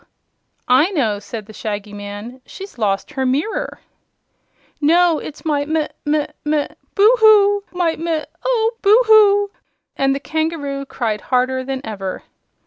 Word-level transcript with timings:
"I 0.67 0.89
know," 0.89 1.19
said 1.19 1.45
the 1.45 1.53
Shaggy 1.53 1.93
Man; 1.93 2.41
"she's 2.43 2.79
lost 2.79 3.11
her 3.11 3.23
mirror." 3.23 3.81
"No; 4.81 5.19
it's 5.19 5.45
my 5.45 5.63
mi 5.65 5.89
mi 6.05 6.25
mi 6.43 6.65
Boo 6.95 7.15
hoo! 7.19 7.63
My 7.71 7.95
mi 7.97 8.23
Oh, 8.43 8.71
Boo 8.81 8.99
hoo!" 9.05 9.51
and 9.95 10.15
the 10.15 10.19
kangaroo 10.19 10.85
cried 10.87 11.21
harder 11.21 11.63
than 11.63 11.81
ever. 11.83 12.23